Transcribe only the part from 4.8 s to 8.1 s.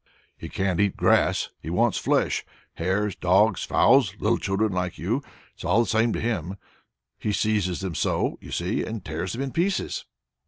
you it is all the same to him. He seizes them